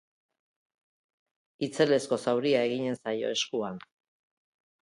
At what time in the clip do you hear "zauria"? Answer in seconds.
2.27-2.65